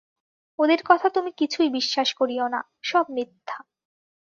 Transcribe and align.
ওদের 0.59 0.81
কথা 0.85 1.07
তুমি 1.09 1.31
কিছুই 1.37 1.69
বিশ্বাস 1.69 2.09
করিয়ো 2.13 2.45
না–সব 2.47 3.05
মিথ্যা। 3.09 3.57